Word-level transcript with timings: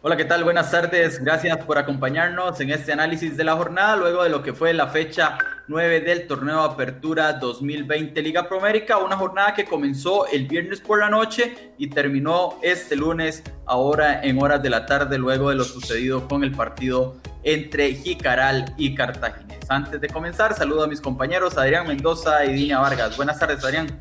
Hola, 0.00 0.16
¿qué 0.16 0.24
tal? 0.24 0.44
Buenas 0.44 0.70
tardes. 0.70 1.18
Gracias 1.24 1.56
por 1.64 1.76
acompañarnos 1.76 2.60
en 2.60 2.70
este 2.70 2.92
análisis 2.92 3.36
de 3.36 3.42
la 3.42 3.56
jornada, 3.56 3.96
luego 3.96 4.22
de 4.22 4.30
lo 4.30 4.44
que 4.44 4.52
fue 4.52 4.72
la 4.72 4.86
fecha 4.86 5.36
9 5.66 6.02
del 6.02 6.28
torneo 6.28 6.60
Apertura 6.60 7.32
2020 7.32 8.22
Liga 8.22 8.48
Promérica, 8.48 8.98
una 8.98 9.16
jornada 9.16 9.54
que 9.54 9.64
comenzó 9.64 10.28
el 10.28 10.46
viernes 10.46 10.80
por 10.80 11.00
la 11.00 11.10
noche 11.10 11.72
y 11.78 11.90
terminó 11.90 12.60
este 12.62 12.94
lunes, 12.94 13.42
ahora 13.66 14.22
en 14.22 14.40
horas 14.40 14.62
de 14.62 14.70
la 14.70 14.86
tarde, 14.86 15.18
luego 15.18 15.50
de 15.50 15.56
lo 15.56 15.64
sucedido 15.64 16.28
con 16.28 16.44
el 16.44 16.52
partido 16.52 17.16
entre 17.42 17.92
Jicaral 17.92 18.72
y 18.76 18.94
Cartaginés. 18.94 19.68
Antes 19.68 20.00
de 20.00 20.06
comenzar, 20.06 20.54
saludo 20.54 20.84
a 20.84 20.86
mis 20.86 21.00
compañeros 21.00 21.58
Adrián 21.58 21.88
Mendoza 21.88 22.44
y 22.44 22.52
Dina 22.52 22.78
Vargas. 22.78 23.16
Buenas 23.16 23.40
tardes, 23.40 23.64
Adrián. 23.64 24.00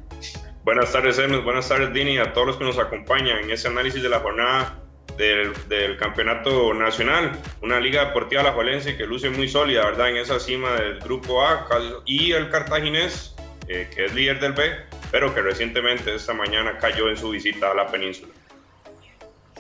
Buenas 0.64 0.92
tardes, 0.92 1.18
Hermes. 1.18 1.44
Buenas 1.44 1.68
tardes, 1.68 1.92
Dini, 1.92 2.20
a 2.20 2.34
todos 2.34 2.46
los 2.46 2.58
que 2.58 2.66
nos 2.66 2.78
acompañan 2.78 3.40
en 3.40 3.50
ese 3.50 3.68
análisis 3.68 4.04
de 4.04 4.10
la 4.10 4.20
jornada 4.20 4.84
del, 5.18 5.98
campeonato 5.98 6.74
nacional. 6.74 7.32
Una 7.62 7.80
liga 7.80 8.06
deportiva 8.06 8.44
la 8.44 8.54
Juelense 8.54 8.96
que 8.96 9.06
luce 9.06 9.30
muy 9.30 9.48
sólida, 9.48 9.86
¿verdad? 9.86 10.10
En 10.10 10.18
esa 10.18 10.40
cima 10.40 10.74
del 10.76 11.00
grupo 11.00 11.44
A 11.44 11.68
y 12.06 12.32
el 12.32 12.50
cartaginés, 12.50 13.36
eh, 13.68 13.90
que 13.94 14.06
es 14.06 14.14
líder 14.14 14.40
del 14.40 14.54
B, 14.54 14.72
pero 15.12 15.34
que 15.34 15.42
recientemente 15.42 16.14
esta 16.16 16.34
mañana 16.34 16.78
cayó 16.78 17.10
en 17.10 17.18
su 17.18 17.32
visita 17.32 17.72
a 17.72 17.74
la 17.74 17.88
península. 17.88 18.34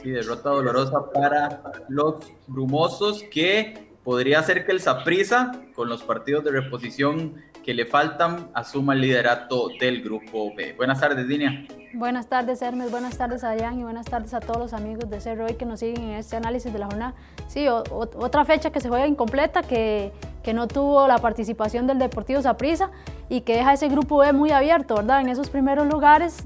Sí, 0.01 0.11
derrota 0.11 0.49
dolorosa 0.49 1.11
para 1.11 1.61
los 1.89 2.15
brumosos 2.45 3.23
que 3.31 3.86
podría 4.07 4.41
ser 4.41 4.65
que 4.65 4.71
el 4.71 4.79
Saprisa, 4.79 5.51
con 5.75 5.89
los 5.89 6.01
partidos 6.01 6.41
de 6.45 6.51
reposición 6.51 7.43
que 7.61 7.73
le 7.73 7.85
faltan, 7.85 8.49
asuma 8.53 8.93
el 8.93 9.01
liderato 9.01 9.67
del 9.81 10.01
grupo 10.01 10.55
B. 10.55 10.71
Buenas 10.77 11.01
tardes, 11.01 11.27
Dinia. 11.27 11.65
Buenas 11.93 12.29
tardes, 12.29 12.61
Hermes. 12.61 12.89
Buenas 12.89 13.17
tardes, 13.17 13.43
Adrián. 13.43 13.77
Y 13.77 13.83
buenas 13.83 14.05
tardes 14.05 14.33
a 14.33 14.39
todos 14.39 14.59
los 14.59 14.71
amigos 14.71 15.09
de 15.09 15.19
Cerro 15.19 15.45
que 15.57 15.65
nos 15.65 15.81
siguen 15.81 16.03
en 16.03 16.11
este 16.11 16.37
análisis 16.37 16.71
de 16.71 16.79
la 16.79 16.85
jornada. 16.85 17.15
Sí, 17.49 17.67
otra 17.67 18.45
fecha 18.45 18.71
que 18.71 18.79
se 18.79 18.87
juega 18.87 19.05
incompleta, 19.07 19.61
que, 19.61 20.13
que 20.41 20.53
no 20.53 20.69
tuvo 20.69 21.05
la 21.05 21.17
participación 21.17 21.85
del 21.85 21.99
Deportivo 21.99 22.41
Saprisa 22.41 22.91
y 23.27 23.41
que 23.41 23.57
deja 23.57 23.73
ese 23.73 23.89
grupo 23.89 24.19
B 24.19 24.31
muy 24.31 24.51
abierto, 24.51 24.95
¿verdad? 24.95 25.19
En 25.19 25.27
esos 25.27 25.49
primeros 25.49 25.85
lugares, 25.85 26.45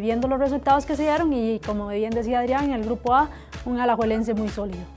viendo 0.00 0.28
los 0.28 0.38
resultados 0.38 0.86
que 0.86 0.96
se 0.96 1.02
dieron 1.02 1.30
y 1.34 1.60
como 1.60 1.88
bien 1.88 2.08
decía 2.08 2.38
Adrián, 2.38 2.64
en 2.64 2.72
el 2.72 2.84
grupo 2.86 3.12
A, 3.12 3.28
un 3.66 3.78
alajuelense 3.80 4.32
muy 4.32 4.48
sólido 4.48 4.95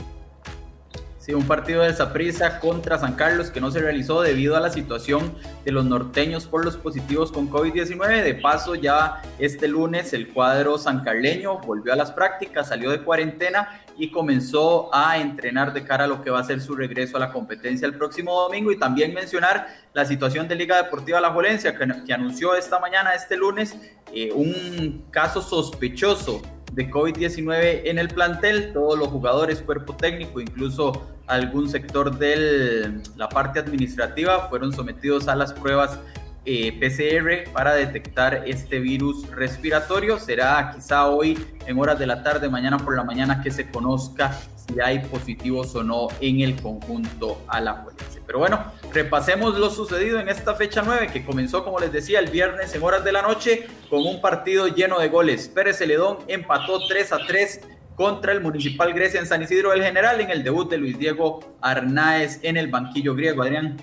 un 1.35 1.45
partido 1.45 1.83
de 1.83 1.93
Saprissa 1.93 2.59
contra 2.59 2.97
San 2.97 3.13
Carlos 3.13 3.51
que 3.51 3.61
no 3.61 3.71
se 3.71 3.79
realizó 3.79 4.21
debido 4.21 4.55
a 4.55 4.59
la 4.59 4.69
situación 4.69 5.35
de 5.63 5.71
los 5.71 5.85
norteños 5.85 6.47
por 6.47 6.65
los 6.65 6.77
positivos 6.77 7.31
con 7.31 7.49
COVID-19. 7.49 8.23
De 8.23 8.35
paso, 8.35 8.75
ya 8.75 9.21
este 9.37 9.67
lunes 9.67 10.13
el 10.13 10.29
cuadro 10.29 10.77
sancarleño 10.77 11.59
volvió 11.59 11.93
a 11.93 11.95
las 11.95 12.11
prácticas, 12.11 12.69
salió 12.69 12.91
de 12.91 13.01
cuarentena 13.01 13.81
y 13.97 14.11
comenzó 14.11 14.93
a 14.95 15.17
entrenar 15.17 15.73
de 15.73 15.83
cara 15.83 16.05
a 16.05 16.07
lo 16.07 16.21
que 16.21 16.29
va 16.29 16.39
a 16.39 16.43
ser 16.43 16.61
su 16.61 16.73
regreso 16.73 17.17
a 17.17 17.19
la 17.19 17.31
competencia 17.31 17.85
el 17.85 17.95
próximo 17.95 18.33
domingo. 18.39 18.71
Y 18.71 18.79
también 18.79 19.13
mencionar 19.13 19.67
la 19.93 20.05
situación 20.05 20.47
de 20.47 20.55
Liga 20.55 20.81
Deportiva 20.81 21.19
La 21.19 21.31
Jolencia, 21.31 21.75
que, 21.75 22.13
anunció 22.13 22.55
esta 22.55 22.79
mañana, 22.79 23.11
este 23.11 23.35
lunes, 23.35 23.75
eh, 24.13 24.31
un 24.33 25.05
caso 25.11 25.41
sospechoso 25.41 26.41
de 26.71 26.89
COVID-19 26.89 27.81
en 27.85 27.99
el 27.99 28.07
plantel. 28.07 28.71
Todos 28.73 28.97
los 28.97 29.09
jugadores, 29.09 29.61
cuerpo 29.61 29.95
técnico, 29.95 30.39
incluso 30.39 31.07
algún 31.29 31.69
sector 31.69 32.17
de 32.17 33.01
la 33.15 33.29
parte 33.29 33.59
administrativa 33.59 34.49
fueron 34.49 34.73
sometidos 34.73 35.27
a 35.27 35.35
las 35.35 35.53
pruebas 35.53 35.99
eh, 36.45 36.71
PCR 36.79 37.51
para 37.51 37.75
detectar 37.75 38.43
este 38.47 38.79
virus 38.79 39.29
respiratorio. 39.29 40.17
Será 40.17 40.71
quizá 40.75 41.07
hoy 41.07 41.37
en 41.67 41.79
horas 41.79 41.99
de 41.99 42.07
la 42.07 42.23
tarde, 42.23 42.49
mañana 42.49 42.77
por 42.77 42.95
la 42.95 43.03
mañana, 43.03 43.41
que 43.41 43.51
se 43.51 43.69
conozca 43.69 44.35
si 44.55 44.79
hay 44.79 44.99
positivos 44.99 45.75
o 45.75 45.83
no 45.83 46.07
en 46.19 46.39
el 46.39 46.59
conjunto 46.59 47.39
a 47.47 47.61
la 47.61 47.73
juelense. 47.73 48.21
Pero 48.25 48.39
bueno, 48.39 48.63
repasemos 48.91 49.59
lo 49.59 49.69
sucedido 49.69 50.19
en 50.19 50.29
esta 50.29 50.55
fecha 50.55 50.81
9 50.83 51.09
que 51.13 51.23
comenzó, 51.23 51.63
como 51.63 51.79
les 51.79 51.91
decía, 51.91 52.19
el 52.19 52.31
viernes 52.31 52.73
en 52.73 52.81
horas 52.81 53.03
de 53.03 53.11
la 53.11 53.21
noche 53.21 53.67
con 53.89 54.05
un 54.05 54.19
partido 54.19 54.67
lleno 54.67 54.99
de 54.99 55.09
goles. 55.09 55.49
Pérez 55.49 55.77
Celedón 55.77 56.17
empató 56.27 56.87
3 56.87 57.13
a 57.13 57.17
3 57.27 57.61
contra 57.99 58.31
el 58.31 58.39
Municipal 58.39 58.93
Grecia 58.93 59.19
en 59.19 59.25
San 59.25 59.43
Isidro 59.43 59.71
del 59.71 59.83
General 59.83 60.21
en 60.21 60.29
el 60.29 60.41
debut 60.41 60.71
de 60.71 60.77
Luis 60.77 60.97
Diego 60.97 61.57
Arnaez 61.61 62.39
en 62.43 62.55
el 62.55 62.69
banquillo 62.69 63.13
griego. 63.13 63.43
Adrián. 63.43 63.75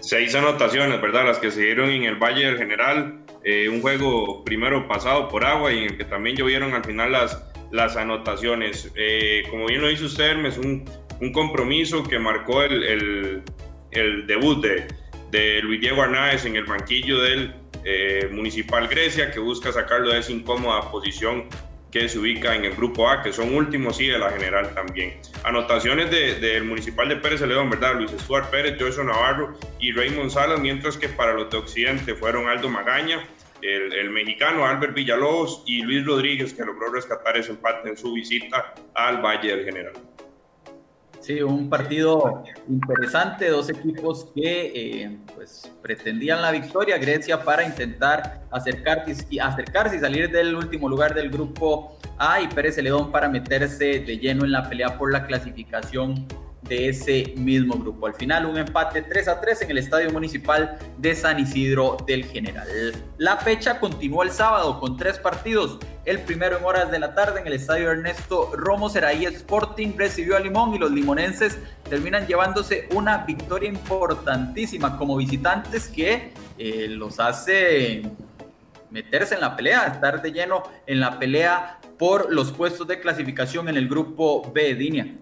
Seis 0.00 0.34
anotaciones, 0.34 1.00
¿verdad? 1.00 1.26
Las 1.26 1.38
que 1.38 1.52
se 1.52 1.62
dieron 1.62 1.90
en 1.90 2.02
el 2.02 2.16
Valle 2.16 2.44
del 2.44 2.58
General. 2.58 3.20
Eh, 3.44 3.68
un 3.68 3.80
juego 3.82 4.42
primero 4.42 4.88
pasado 4.88 5.28
por 5.28 5.44
agua 5.44 5.72
y 5.72 5.78
en 5.78 5.84
el 5.84 5.96
que 5.96 6.04
también 6.06 6.34
llovieron 6.34 6.74
al 6.74 6.82
final 6.84 7.12
las, 7.12 7.40
las 7.70 7.96
anotaciones. 7.96 8.90
Eh, 8.96 9.44
como 9.48 9.66
bien 9.66 9.80
lo 9.80 9.86
dice 9.86 10.06
usted, 10.06 10.44
es 10.44 10.58
un, 10.58 10.84
un 11.20 11.32
compromiso 11.32 12.02
que 12.02 12.18
marcó 12.18 12.64
el, 12.64 12.82
el, 12.82 13.42
el 13.92 14.26
debut 14.26 14.60
de, 14.60 14.88
de, 15.30 15.62
Luis 15.62 15.80
Diego 15.80 16.02
Arnaez 16.02 16.44
en 16.46 16.56
el 16.56 16.64
banquillo 16.64 17.22
del 17.22 17.54
eh, 17.84 18.28
Municipal 18.32 18.88
Grecia, 18.88 19.30
que 19.30 19.38
busca 19.38 19.70
sacarlo 19.70 20.10
de 20.10 20.18
esa 20.18 20.32
incómoda 20.32 20.90
posición 20.90 21.44
que 21.98 22.10
se 22.10 22.18
ubica 22.18 22.54
en 22.54 22.66
el 22.66 22.74
grupo 22.74 23.08
A, 23.08 23.22
que 23.22 23.32
son 23.32 23.54
últimos 23.54 23.98
y 24.02 24.08
de 24.08 24.18
la 24.18 24.30
general 24.30 24.74
también. 24.74 25.18
Anotaciones 25.44 26.10
del 26.10 26.64
municipal 26.64 27.08
de 27.08 27.16
Pérez 27.16 27.40
León, 27.40 27.70
¿verdad? 27.70 27.94
Luis 27.94 28.12
Estuar 28.12 28.50
Pérez, 28.50 28.76
Joyce 28.78 29.02
Navarro 29.02 29.58
y 29.80 29.92
Raymond 29.92 30.30
Salas, 30.30 30.60
mientras 30.60 30.98
que 30.98 31.08
para 31.08 31.32
los 31.32 31.50
de 31.50 31.56
Occidente 31.56 32.14
fueron 32.14 32.48
Aldo 32.48 32.68
Magaña, 32.68 33.26
el, 33.62 33.94
el, 33.94 34.10
mexicano 34.10 34.66
Albert 34.66 34.92
Villalobos 34.92 35.62
y 35.66 35.82
Luis 35.82 36.04
Rodríguez, 36.04 36.52
que 36.52 36.66
logró 36.66 36.92
rescatar 36.92 37.38
ese 37.38 37.52
empate 37.52 37.88
en 37.88 37.96
su 37.96 38.12
visita 38.12 38.74
al 38.94 39.22
Valle 39.22 39.56
del 39.56 39.64
General. 39.64 39.94
Sí, 41.26 41.42
un 41.42 41.68
partido 41.68 42.44
interesante, 42.68 43.48
dos 43.48 43.68
equipos 43.68 44.28
que 44.32 45.02
eh, 45.02 45.18
pues, 45.34 45.68
pretendían 45.82 46.40
la 46.40 46.52
victoria, 46.52 46.98
Grecia 46.98 47.42
para 47.42 47.64
intentar 47.64 48.42
acercarse 48.52 49.26
y, 49.28 49.40
acercarse 49.40 49.96
y 49.96 49.98
salir 49.98 50.30
del 50.30 50.54
último 50.54 50.88
lugar 50.88 51.14
del 51.14 51.28
grupo 51.28 51.98
A 52.16 52.40
y 52.40 52.46
Pérez 52.46 52.76
Celedón 52.76 53.10
para 53.10 53.28
meterse 53.28 53.98
de 53.98 54.18
lleno 54.18 54.44
en 54.44 54.52
la 54.52 54.68
pelea 54.68 54.96
por 54.96 55.10
la 55.12 55.26
clasificación 55.26 56.28
de 56.68 56.88
ese 56.88 57.34
mismo 57.36 57.78
grupo. 57.78 58.06
Al 58.06 58.14
final 58.14 58.46
un 58.46 58.58
empate 58.58 59.02
3 59.02 59.28
a 59.28 59.40
3 59.40 59.62
en 59.62 59.70
el 59.70 59.78
Estadio 59.78 60.10
Municipal 60.10 60.78
de 60.98 61.14
San 61.14 61.38
Isidro 61.38 61.96
del 62.06 62.24
General. 62.24 62.66
La 63.18 63.36
fecha 63.36 63.78
continuó 63.78 64.22
el 64.22 64.30
sábado 64.30 64.80
con 64.80 64.96
tres 64.96 65.18
partidos. 65.18 65.78
El 66.04 66.20
primero 66.20 66.58
en 66.58 66.64
horas 66.64 66.90
de 66.90 66.98
la 66.98 67.14
tarde 67.14 67.40
en 67.40 67.46
el 67.46 67.54
Estadio 67.54 67.90
Ernesto 67.90 68.52
Romo 68.54 68.88
Seraí 68.88 69.24
Sporting 69.24 69.94
recibió 69.96 70.36
a 70.36 70.40
Limón 70.40 70.74
y 70.74 70.78
los 70.78 70.90
limonenses 70.90 71.58
terminan 71.88 72.26
llevándose 72.26 72.88
una 72.94 73.18
victoria 73.18 73.68
importantísima 73.68 74.96
como 74.98 75.16
visitantes 75.16 75.88
que 75.88 76.32
eh, 76.58 76.86
los 76.88 77.18
hace 77.20 78.02
meterse 78.90 79.34
en 79.34 79.40
la 79.40 79.56
pelea, 79.56 79.86
estar 79.86 80.22
de 80.22 80.32
lleno 80.32 80.62
en 80.86 81.00
la 81.00 81.18
pelea 81.18 81.80
por 81.98 82.32
los 82.32 82.52
puestos 82.52 82.86
de 82.86 83.00
clasificación 83.00 83.68
en 83.68 83.76
el 83.76 83.88
grupo 83.88 84.50
B, 84.52 84.74
Dinia. 84.74 85.16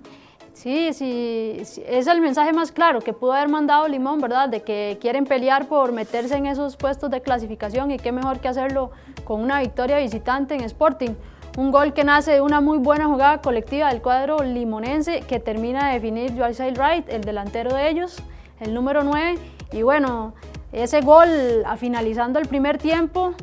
Sí, 0.55 0.93
sí, 0.93 1.57
es 1.59 2.07
el 2.07 2.21
mensaje 2.21 2.53
más 2.53 2.71
claro 2.71 3.01
que 3.01 3.13
pudo 3.13 3.33
haber 3.33 3.49
mandado 3.49 3.89
Limón, 3.89 4.21
¿verdad? 4.21 4.49
De 4.49 4.63
que 4.63 4.99
quieren 5.01 5.25
pelear 5.25 5.67
por 5.67 5.91
meterse 5.91 6.37
en 6.37 6.47
esos 6.47 6.77
puestos 6.77 7.11
de 7.11 7.21
clasificación 7.21 7.91
y 7.91 7.99
qué 7.99 8.13
mejor 8.13 8.39
que 8.39 8.47
hacerlo 8.47 8.93
con 9.25 9.41
una 9.41 9.61
victoria 9.61 9.99
visitante 9.99 10.55
en 10.55 10.61
Sporting. 10.63 11.11
Un 11.59 11.73
gol 11.73 11.93
que 11.93 12.05
nace 12.05 12.33
de 12.33 12.41
una 12.41 12.61
muy 12.61 12.79
buena 12.79 13.07
jugada 13.07 13.41
colectiva 13.41 13.89
del 13.89 14.01
cuadro 14.01 14.39
limonense 14.45 15.21
que 15.23 15.41
termina 15.41 15.89
de 15.89 15.95
definir 15.95 16.37
Joyce 16.39 16.71
Wright, 16.71 17.09
el 17.09 17.23
delantero 17.23 17.75
de 17.75 17.91
ellos, 17.91 18.23
el 18.61 18.75
número 18.75 19.03
9. 19.03 19.37
Y 19.73 19.83
bueno, 19.83 20.35
ese 20.73 21.01
gol 21.01 21.29
finalizando 21.79 22.39
el 22.39 22.47
primer 22.47 22.79
tiempo 22.79 23.35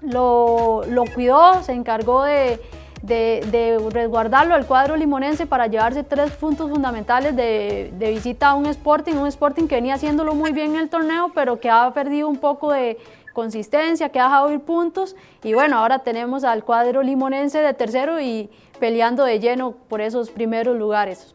lo, 0.00 0.82
lo 0.88 1.04
cuidó, 1.04 1.62
se 1.62 1.72
encargó 1.72 2.24
de 2.24 2.58
de, 3.02 3.78
resguardarlo 3.90 4.54
al 4.54 4.66
cuadro 4.66 4.96
limonense 4.96 5.46
para 5.46 5.66
llevarse 5.66 6.04
tres 6.04 6.30
puntos 6.32 6.70
fundamentales 6.70 7.34
de, 7.36 7.92
visita 7.98 8.50
a 8.50 8.54
un 8.54 8.66
Sporting, 8.66 9.14
un 9.14 9.26
Sporting 9.26 9.66
que 9.66 9.74
venía 9.74 9.94
haciéndolo 9.94 10.34
muy 10.34 10.52
bien 10.52 10.74
en 10.74 10.80
el 10.80 10.88
torneo, 10.88 11.30
pero 11.34 11.60
que 11.60 11.68
ha 11.68 11.90
perdido 11.92 12.28
un 12.28 12.38
poco 12.38 12.72
de 12.72 12.98
consistencia, 13.32 14.10
que 14.10 14.20
ha 14.20 14.24
dejado 14.24 14.52
ir 14.52 14.60
puntos. 14.60 15.16
Y 15.42 15.54
bueno, 15.54 15.78
ahora 15.78 16.00
tenemos 16.00 16.44
al 16.44 16.64
cuadro 16.64 17.02
limonense 17.02 17.58
de 17.58 17.74
tercero 17.74 18.20
y 18.20 18.50
peleando 18.78 19.24
de 19.24 19.40
lleno 19.40 19.72
por 19.88 20.00
esos 20.00 20.30
primeros 20.30 20.76
lugares. 20.76 21.34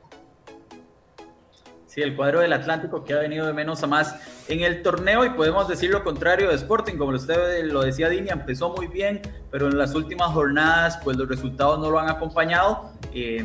Sí, 1.97 2.03
el 2.03 2.15
cuadro 2.15 2.41
del 2.41 2.53
Atlántico 2.53 3.03
que 3.03 3.13
ha 3.13 3.17
venido 3.17 3.47
de 3.47 3.53
menos 3.53 3.81
a 3.81 3.87
más 3.87 4.17
en 4.49 4.61
el 4.61 4.83
torneo 4.83 5.25
y 5.25 5.31
podemos 5.31 5.67
decir 5.67 5.89
lo 5.89 6.03
contrario 6.03 6.49
de 6.49 6.53
Sporting, 6.53 6.95
como 6.95 7.09
usted 7.09 7.63
lo 7.63 7.81
decía 7.81 8.07
Dini, 8.07 8.29
empezó 8.29 8.69
muy 8.69 8.85
bien, 8.85 9.19
pero 9.49 9.65
en 9.65 9.79
las 9.79 9.95
últimas 9.95 10.31
jornadas 10.31 10.99
pues 11.03 11.17
los 11.17 11.27
resultados 11.27 11.79
no 11.79 11.89
lo 11.89 11.97
han 11.97 12.07
acompañado. 12.07 12.91
Eh, 13.15 13.43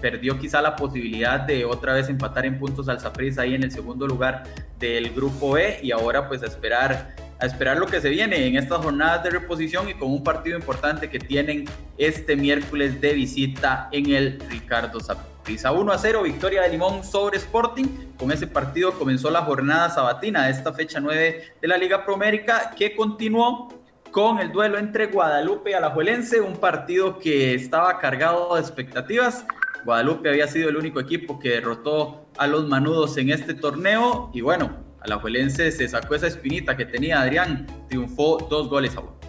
perdió 0.00 0.38
quizá 0.38 0.62
la 0.62 0.76
posibilidad 0.76 1.40
de 1.40 1.64
otra 1.64 1.94
vez 1.94 2.08
empatar 2.08 2.46
en 2.46 2.60
puntos 2.60 2.88
al 2.88 3.00
Saprissa 3.00 3.42
ahí 3.42 3.56
en 3.56 3.64
el 3.64 3.72
segundo 3.72 4.06
lugar 4.06 4.44
del 4.78 5.10
grupo 5.12 5.58
E 5.58 5.80
y 5.82 5.90
ahora 5.90 6.28
pues 6.28 6.44
a 6.44 6.46
esperar 6.46 7.16
a 7.40 7.46
esperar 7.46 7.78
lo 7.78 7.86
que 7.86 8.00
se 8.00 8.10
viene 8.10 8.46
en 8.46 8.56
estas 8.56 8.78
jornadas 8.78 9.24
de 9.24 9.30
reposición 9.30 9.88
y 9.88 9.94
con 9.94 10.08
un 10.12 10.22
partido 10.22 10.56
importante 10.56 11.10
que 11.10 11.18
tienen 11.18 11.64
este 11.98 12.36
miércoles 12.36 13.00
de 13.00 13.12
visita 13.14 13.88
en 13.90 14.12
el 14.12 14.38
Ricardo 14.48 15.00
Saprissa. 15.00 15.31
1 15.44 15.92
a 15.92 15.98
0, 15.98 16.22
victoria 16.22 16.62
de 16.62 16.68
Limón 16.68 17.04
sobre 17.04 17.36
Sporting. 17.36 17.84
Con 18.16 18.30
ese 18.30 18.46
partido 18.46 18.92
comenzó 18.92 19.30
la 19.30 19.42
jornada 19.42 19.90
sabatina 19.90 20.46
de 20.46 20.52
esta 20.52 20.72
fecha 20.72 21.00
9 21.00 21.56
de 21.60 21.68
la 21.68 21.76
Liga 21.76 22.04
Promérica 22.04 22.72
que 22.76 22.94
continuó 22.94 23.68
con 24.12 24.38
el 24.38 24.52
duelo 24.52 24.78
entre 24.78 25.06
Guadalupe 25.06 25.70
y 25.70 25.74
Alajuelense, 25.74 26.40
un 26.40 26.56
partido 26.56 27.18
que 27.18 27.54
estaba 27.54 27.98
cargado 27.98 28.54
de 28.54 28.60
expectativas. 28.60 29.44
Guadalupe 29.84 30.28
había 30.28 30.46
sido 30.46 30.68
el 30.68 30.76
único 30.76 31.00
equipo 31.00 31.38
que 31.38 31.50
derrotó 31.50 32.26
a 32.38 32.46
los 32.46 32.68
manudos 32.68 33.16
en 33.16 33.30
este 33.30 33.54
torneo 33.54 34.30
y 34.32 34.42
bueno, 34.42 34.76
Alajuelense 35.00 35.72
se 35.72 35.88
sacó 35.88 36.14
esa 36.14 36.28
espinita 36.28 36.76
que 36.76 36.84
tenía 36.84 37.20
Adrián, 37.20 37.66
triunfó 37.88 38.46
dos 38.48 38.68
goles 38.68 38.96
a 38.96 39.00
uno. 39.00 39.21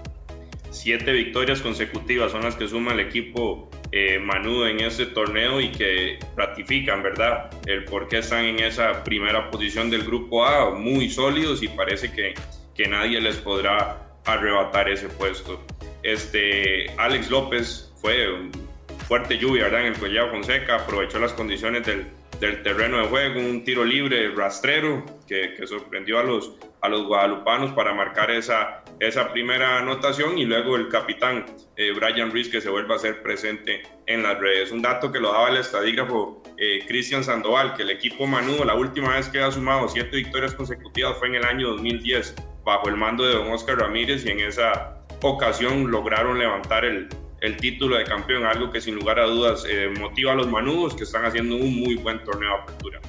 Siete 0.73 1.11
victorias 1.11 1.61
consecutivas 1.61 2.31
son 2.31 2.41
las 2.41 2.55
que 2.55 2.67
suma 2.67 2.93
el 2.93 2.99
equipo 2.99 3.69
eh, 3.91 4.17
manudo 4.17 4.67
en 4.67 4.79
este 4.79 5.05
torneo 5.05 5.61
y 5.61 5.69
que 5.69 6.17
ratifican, 6.35 7.03
¿verdad? 7.03 7.51
El 7.67 7.85
por 7.85 8.07
qué 8.07 8.17
están 8.17 8.45
en 8.45 8.59
esa 8.59 9.03
primera 9.03 9.51
posición 9.51 9.91
del 9.91 10.03
grupo 10.03 10.43
A, 10.43 10.71
muy 10.71 11.11
sólidos 11.11 11.61
y 11.61 11.67
parece 11.67 12.11
que, 12.11 12.33
que 12.73 12.87
nadie 12.87 13.21
les 13.21 13.35
podrá 13.35 14.17
arrebatar 14.25 14.89
ese 14.89 15.09
puesto. 15.09 15.63
Este, 16.01 16.89
Alex 16.97 17.29
López 17.29 17.93
fue 18.01 18.27
fuerte 19.07 19.37
lluvia 19.37 19.65
¿verdad? 19.65 19.81
en 19.81 19.87
el 19.87 19.99
Collado 19.99 20.31
Fonseca, 20.31 20.75
aprovechó 20.75 21.19
las 21.19 21.33
condiciones 21.33 21.85
del, 21.85 22.07
del, 22.39 22.63
terreno 22.63 22.97
de 22.99 23.07
juego, 23.07 23.39
un 23.39 23.63
tiro 23.63 23.83
libre 23.83 24.29
rastrero 24.35 25.05
que, 25.27 25.55
sorprendió 25.65 26.19
a 26.19 26.23
los, 26.23 26.53
a 26.81 26.89
los 26.89 27.05
guadalupanos 27.05 27.71
para 27.73 27.93
marcar 27.93 28.31
esa, 28.31 28.83
esa 28.99 29.31
primera 29.31 29.79
anotación 29.79 30.37
y 30.37 30.45
luego 30.45 30.75
el 30.75 30.89
capitán 30.89 31.45
eh, 31.77 31.91
Brian 31.91 32.31
Reese 32.31 32.51
que 32.51 32.61
se 32.61 32.69
vuelve 32.69 32.93
a 32.93 32.99
ser 32.99 33.21
presente 33.21 33.83
en 34.05 34.23
las 34.23 34.39
redes. 34.39 34.71
Un 34.71 34.81
dato 34.81 35.11
que 35.11 35.19
lo 35.19 35.31
daba 35.31 35.49
el 35.49 35.57
estadígrafo 35.57 36.43
eh, 36.57 36.83
Cristian 36.87 37.23
Sandoval, 37.23 37.75
que 37.75 37.83
el 37.83 37.89
equipo 37.89 38.27
Manudo 38.27 38.65
la 38.65 38.75
última 38.75 39.15
vez 39.15 39.27
que 39.29 39.39
ha 39.39 39.51
sumado 39.51 39.87
siete 39.87 40.17
victorias 40.17 40.53
consecutivas 40.53 41.17
fue 41.17 41.29
en 41.29 41.35
el 41.35 41.45
año 41.45 41.69
2010 41.69 42.35
bajo 42.63 42.89
el 42.89 42.95
mando 42.95 43.25
de 43.25 43.33
don 43.33 43.51
Oscar 43.51 43.77
Ramírez 43.77 44.25
y 44.25 44.29
en 44.29 44.39
esa 44.39 44.97
ocasión 45.21 45.89
lograron 45.89 46.37
levantar 46.37 46.85
el, 46.85 47.07
el 47.43 47.57
título 47.57 47.97
de 47.97 48.05
campeón, 48.05 48.45
algo 48.45 48.71
que 48.71 48.79
sin 48.79 48.95
lugar 48.95 49.19
a 49.19 49.25
dudas 49.25 49.65
eh, 49.69 49.89
motiva 49.99 50.31
a 50.31 50.35
los 50.35 50.47
manudos 50.47 50.95
que 50.95 51.03
están 51.03 51.25
haciendo 51.25 51.57
un 51.57 51.77
muy 51.77 51.95
buen 51.95 52.23
torneo 52.23 52.49
de 52.49 52.55
apertura. 52.55 53.01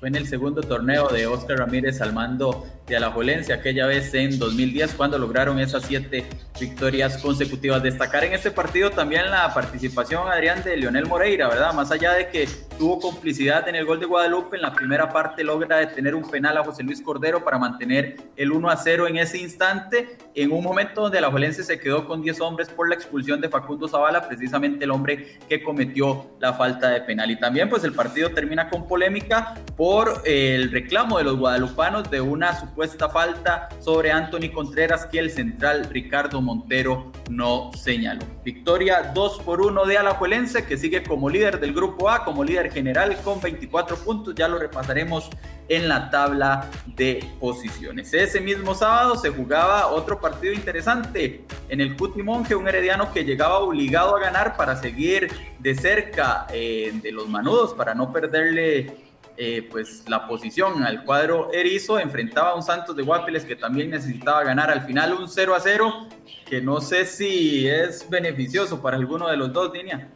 Fue 0.00 0.08
en 0.08 0.14
el 0.14 0.26
segundo 0.26 0.62
torneo 0.62 1.08
de 1.08 1.26
Oscar 1.26 1.58
Ramírez 1.58 2.00
al 2.00 2.14
mando 2.14 2.66
de 2.86 2.96
Alajuelense, 2.96 3.52
aquella 3.52 3.86
vez 3.86 4.14
en 4.14 4.38
2010, 4.38 4.94
cuando 4.94 5.18
lograron 5.18 5.58
esas 5.58 5.84
siete 5.84 6.26
victorias 6.58 7.18
consecutivas. 7.18 7.82
Destacar 7.82 8.24
en 8.24 8.32
este 8.32 8.50
partido 8.50 8.90
también 8.90 9.30
la 9.30 9.52
participación, 9.52 10.28
Adrián, 10.28 10.62
de 10.62 10.76
Leonel 10.76 11.06
Moreira, 11.06 11.48
¿verdad? 11.48 11.72
Más 11.74 11.90
allá 11.90 12.12
de 12.12 12.28
que 12.28 12.48
tuvo 12.78 13.00
complicidad 13.00 13.68
en 13.68 13.74
el 13.74 13.84
gol 13.84 13.98
de 13.98 14.06
Guadalupe, 14.06 14.56
en 14.56 14.62
la 14.62 14.72
primera 14.72 15.08
parte 15.08 15.42
logra 15.42 15.78
detener 15.78 16.14
un 16.14 16.28
penal 16.30 16.58
a 16.58 16.64
José 16.64 16.82
Luis 16.82 17.00
Cordero 17.00 17.42
para 17.42 17.58
mantener 17.58 18.16
el 18.36 18.52
1 18.52 18.70
a 18.70 18.76
0 18.76 19.08
en 19.08 19.16
ese 19.16 19.38
instante, 19.38 20.18
en 20.34 20.52
un 20.52 20.62
momento 20.62 21.02
donde 21.02 21.18
Alajuelense 21.18 21.64
se 21.64 21.80
quedó 21.80 22.06
con 22.06 22.22
10 22.22 22.40
hombres 22.40 22.68
por 22.68 22.88
la 22.88 22.94
expulsión 22.94 23.40
de 23.40 23.48
Facundo 23.48 23.88
Zavala, 23.88 24.28
precisamente 24.28 24.84
el 24.84 24.90
hombre 24.90 25.38
que 25.48 25.62
cometió 25.62 26.30
la 26.38 26.52
falta 26.52 26.90
de 26.90 27.00
penal. 27.00 27.30
Y 27.30 27.36
también 27.36 27.68
pues 27.68 27.82
el 27.84 27.92
partido 27.92 28.30
termina 28.30 28.68
con 28.68 28.86
polémica 28.86 29.54
por 29.76 30.22
el 30.24 30.70
reclamo 30.70 31.18
de 31.18 31.24
los 31.24 31.36
guadalupanos 31.36 32.10
de 32.10 32.20
una 32.20 32.54
supuesta 32.76 33.08
falta 33.08 33.70
sobre 33.80 34.12
Anthony 34.12 34.52
Contreras 34.52 35.06
que 35.06 35.18
el 35.18 35.30
central 35.30 35.88
Ricardo 35.88 36.42
Montero 36.42 37.10
no 37.30 37.70
señaló. 37.72 38.20
Victoria 38.44 39.12
2 39.14 39.40
por 39.44 39.62
1 39.62 39.86
de 39.86 39.96
Alajuelense 39.96 40.66
que 40.66 40.76
sigue 40.76 41.02
como 41.02 41.30
líder 41.30 41.58
del 41.58 41.72
grupo 41.72 42.10
A, 42.10 42.22
como 42.22 42.44
líder 42.44 42.70
general 42.70 43.16
con 43.24 43.40
24 43.40 43.96
puntos, 43.96 44.34
ya 44.34 44.46
lo 44.46 44.58
repasaremos 44.58 45.30
en 45.68 45.88
la 45.88 46.10
tabla 46.10 46.70
de 46.84 47.26
posiciones. 47.40 48.12
Ese 48.12 48.42
mismo 48.42 48.74
sábado 48.74 49.16
se 49.16 49.30
jugaba 49.30 49.86
otro 49.88 50.20
partido 50.20 50.52
interesante 50.52 51.46
en 51.70 51.80
el 51.80 51.96
Cuti 51.96 52.22
Monje, 52.22 52.54
un 52.54 52.68
herediano 52.68 53.10
que 53.10 53.24
llegaba 53.24 53.58
obligado 53.60 54.16
a 54.16 54.20
ganar 54.20 54.54
para 54.54 54.76
seguir 54.76 55.30
de 55.58 55.74
cerca 55.74 56.46
eh, 56.52 56.92
de 57.02 57.10
los 57.10 57.26
manudos, 57.26 57.72
para 57.72 57.94
no 57.94 58.12
perderle 58.12 59.05
eh, 59.38 59.68
pues 59.70 60.04
la 60.08 60.26
posición 60.26 60.82
al 60.82 61.04
cuadro 61.04 61.52
erizo, 61.52 61.98
enfrentaba 61.98 62.50
a 62.50 62.54
un 62.54 62.62
Santos 62.62 62.96
de 62.96 63.02
Guapiles 63.02 63.44
que 63.44 63.54
también 63.54 63.90
necesitaba 63.90 64.42
ganar 64.44 64.70
al 64.70 64.82
final 64.86 65.12
un 65.12 65.28
0 65.28 65.54
a 65.54 65.60
0, 65.60 66.08
que 66.46 66.60
no 66.62 66.80
sé 66.80 67.04
si 67.04 67.68
es 67.68 68.08
beneficioso 68.08 68.80
para 68.80 68.96
alguno 68.96 69.28
de 69.28 69.36
los 69.36 69.52
dos, 69.52 69.72
Dinia. 69.72 70.08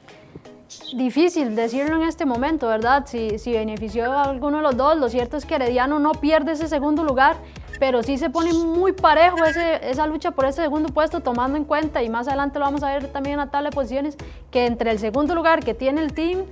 Difícil 0.94 1.56
decirlo 1.56 1.96
en 1.96 2.02
este 2.08 2.24
momento, 2.24 2.68
¿verdad? 2.68 3.04
Si, 3.06 3.38
si 3.38 3.52
benefició 3.52 4.10
a 4.12 4.22
alguno 4.22 4.58
de 4.58 4.62
los 4.62 4.76
dos, 4.76 4.96
lo 4.96 5.08
cierto 5.08 5.36
es 5.36 5.44
que 5.44 5.56
Herediano 5.56 5.98
no 5.98 6.12
pierde 6.12 6.52
ese 6.52 6.68
segundo 6.68 7.02
lugar, 7.02 7.36
pero 7.80 8.02
sí 8.02 8.16
se 8.18 8.30
pone 8.30 8.52
muy 8.52 8.92
parejo 8.92 9.44
ese, 9.44 9.90
esa 9.90 10.06
lucha 10.06 10.30
por 10.30 10.44
ese 10.46 10.62
segundo 10.62 10.88
puesto, 10.90 11.20
tomando 11.20 11.58
en 11.58 11.64
cuenta, 11.64 12.02
y 12.02 12.08
más 12.08 12.28
adelante 12.28 12.58
lo 12.58 12.66
vamos 12.66 12.82
a 12.84 12.92
ver 12.92 13.08
también 13.08 13.34
en 13.34 13.38
la 13.40 13.50
tabla 13.50 13.70
de 13.70 13.74
posiciones, 13.74 14.16
que 14.50 14.64
entre 14.64 14.92
el 14.92 14.98
segundo 14.98 15.34
lugar 15.34 15.64
que 15.64 15.74
tiene 15.74 16.00
el 16.00 16.12
team 16.12 16.44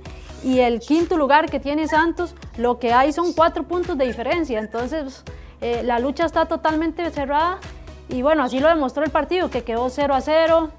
y 0.43 0.59
el 0.59 0.79
quinto 0.79 1.17
lugar 1.17 1.49
que 1.49 1.59
tiene 1.59 1.87
Santos, 1.87 2.35
lo 2.57 2.79
que 2.79 2.93
hay 2.93 3.11
son 3.11 3.33
cuatro 3.33 3.63
puntos 3.63 3.97
de 3.97 4.05
diferencia. 4.05 4.59
Entonces, 4.59 5.23
eh, 5.61 5.81
la 5.83 5.99
lucha 5.99 6.25
está 6.25 6.45
totalmente 6.45 7.09
cerrada 7.11 7.59
y 8.09 8.21
bueno, 8.21 8.43
así 8.43 8.59
lo 8.59 8.69
demostró 8.69 9.03
el 9.03 9.11
partido, 9.11 9.49
que 9.49 9.63
quedó 9.63 9.89
0 9.89 10.13
a 10.15 10.21
0. 10.21 10.71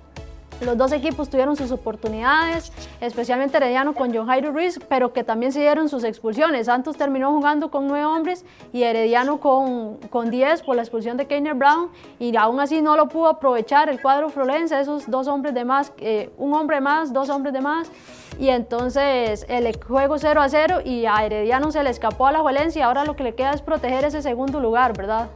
Los 0.60 0.76
dos 0.76 0.92
equipos 0.92 1.30
tuvieron 1.30 1.56
sus 1.56 1.70
oportunidades, 1.70 2.70
especialmente 3.00 3.56
Herediano 3.56 3.94
con 3.94 4.14
John 4.14 4.26
Jairo 4.26 4.52
Ruiz, 4.52 4.78
pero 4.90 5.12
que 5.12 5.24
también 5.24 5.52
se 5.52 5.60
dieron 5.60 5.88
sus 5.88 6.04
expulsiones. 6.04 6.66
Santos 6.66 6.98
terminó 6.98 7.32
jugando 7.32 7.70
con 7.70 7.88
nueve 7.88 8.04
hombres 8.04 8.44
y 8.72 8.82
Herediano 8.82 9.40
con, 9.40 9.96
con 10.10 10.30
diez 10.30 10.62
por 10.62 10.76
la 10.76 10.82
expulsión 10.82 11.16
de 11.16 11.26
Keiner 11.26 11.54
Brown 11.54 11.88
y 12.18 12.36
aún 12.36 12.60
así 12.60 12.82
no 12.82 12.94
lo 12.96 13.08
pudo 13.08 13.28
aprovechar 13.28 13.88
el 13.88 14.02
cuadro 14.02 14.28
Florense, 14.28 14.78
esos 14.78 15.10
dos 15.10 15.28
hombres 15.28 15.54
de 15.54 15.64
más, 15.64 15.92
eh, 15.98 16.30
un 16.36 16.52
hombre 16.52 16.82
más, 16.82 17.12
dos 17.12 17.30
hombres 17.30 17.54
de 17.54 17.62
más 17.62 17.90
y 18.38 18.48
entonces 18.50 19.46
el 19.48 19.82
juego 19.82 20.18
0 20.18 20.42
a 20.42 20.48
0 20.48 20.80
y 20.84 21.06
a 21.06 21.24
Herediano 21.24 21.72
se 21.72 21.82
le 21.82 21.90
escapó 21.90 22.26
a 22.26 22.32
la 22.32 22.42
Valencia, 22.42 22.84
ahora 22.84 23.04
lo 23.06 23.16
que 23.16 23.24
le 23.24 23.34
queda 23.34 23.52
es 23.52 23.62
proteger 23.62 24.04
ese 24.04 24.20
segundo 24.20 24.60
lugar, 24.60 24.96
¿verdad? 24.96 25.30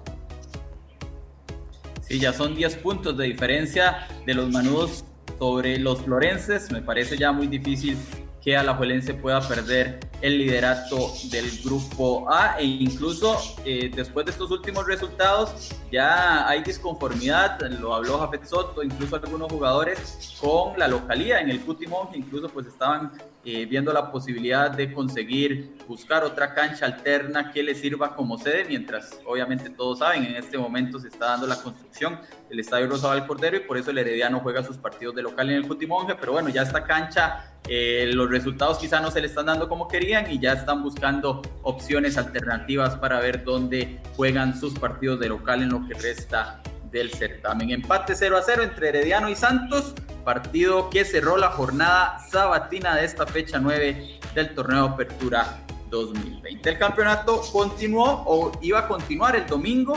Sí, 2.02 2.20
ya 2.20 2.34
son 2.34 2.54
10 2.54 2.76
puntos 2.76 3.16
de 3.16 3.24
diferencia 3.24 4.06
de 4.26 4.34
los 4.34 4.50
manudos 4.50 5.04
sobre 5.38 5.78
los 5.78 6.02
florenses, 6.02 6.70
me 6.70 6.82
parece 6.82 7.16
ya 7.16 7.32
muy 7.32 7.46
difícil 7.46 7.96
que 8.44 8.54
Alajuelense 8.56 9.14
pueda 9.14 9.40
perder 9.40 10.00
el 10.20 10.36
liderato 10.38 11.12
del 11.30 11.50
grupo 11.62 12.30
A. 12.30 12.56
E 12.58 12.64
incluso 12.64 13.38
eh, 13.64 13.90
después 13.94 14.26
de 14.26 14.32
estos 14.32 14.50
últimos 14.50 14.86
resultados 14.86 15.70
ya 15.90 16.46
hay 16.46 16.62
disconformidad, 16.62 17.58
lo 17.80 17.94
habló 17.94 18.18
Jafet 18.18 18.44
Soto, 18.44 18.82
incluso 18.82 19.16
algunos 19.16 19.50
jugadores 19.50 20.36
con 20.40 20.78
la 20.78 20.88
localía 20.88 21.40
en 21.40 21.48
el 21.48 21.60
Cutimón 21.60 22.10
que 22.10 22.18
incluso 22.18 22.48
pues 22.48 22.66
estaban 22.66 23.12
eh, 23.46 23.66
viendo 23.66 23.92
la 23.92 24.10
posibilidad 24.10 24.70
de 24.70 24.90
conseguir 24.90 25.76
buscar 25.86 26.24
otra 26.24 26.54
cancha 26.54 26.86
alterna 26.86 27.52
que 27.52 27.62
le 27.62 27.74
sirva 27.74 28.16
como 28.16 28.38
sede, 28.38 28.64
mientras 28.64 29.20
obviamente 29.26 29.68
todos 29.68 29.98
saben, 29.98 30.24
en 30.24 30.36
este 30.36 30.56
momento 30.56 30.98
se 30.98 31.08
está 31.08 31.26
dando 31.26 31.46
la 31.46 31.60
construcción 31.60 32.18
del 32.48 32.60
Estadio 32.60 32.88
Rosabal 32.88 33.26
Cordero 33.26 33.58
y 33.58 33.60
por 33.60 33.76
eso 33.76 33.90
el 33.90 33.98
Herediano 33.98 34.40
juega 34.40 34.62
sus 34.62 34.78
partidos 34.78 35.14
de 35.14 35.22
local 35.22 35.50
en 35.50 35.56
el 35.56 35.68
Cutimonje, 35.68 36.14
pero 36.14 36.32
bueno, 36.32 36.48
ya 36.48 36.62
esta 36.62 36.84
cancha, 36.84 37.53
eh, 37.66 38.10
los 38.12 38.28
resultados 38.28 38.78
quizá 38.78 39.00
no 39.00 39.10
se 39.10 39.20
le 39.20 39.28
están 39.28 39.46
dando 39.46 39.68
como 39.68 39.88
querían 39.88 40.30
y 40.30 40.38
ya 40.38 40.52
están 40.52 40.82
buscando 40.82 41.40
opciones 41.62 42.18
alternativas 42.18 42.96
para 42.96 43.20
ver 43.20 43.42
dónde 43.42 44.00
juegan 44.16 44.58
sus 44.58 44.78
partidos 44.78 45.18
de 45.20 45.28
local 45.28 45.62
en 45.62 45.70
lo 45.70 45.86
que 45.86 45.94
resta 45.94 46.60
del 46.90 47.10
certamen. 47.10 47.70
Empate 47.70 48.14
0 48.14 48.36
a 48.36 48.42
0 48.42 48.62
entre 48.62 48.90
Herediano 48.90 49.30
y 49.30 49.34
Santos, 49.34 49.94
partido 50.24 50.90
que 50.90 51.04
cerró 51.04 51.38
la 51.38 51.48
jornada 51.50 52.18
sabatina 52.30 52.96
de 52.96 53.06
esta 53.06 53.26
fecha 53.26 53.58
9 53.58 54.20
del 54.34 54.54
torneo 54.54 54.84
Apertura 54.84 55.60
2020. 55.90 56.68
El 56.68 56.78
campeonato 56.78 57.40
continuó 57.50 58.24
o 58.26 58.52
iba 58.60 58.80
a 58.80 58.88
continuar 58.88 59.36
el 59.36 59.46
domingo 59.46 59.94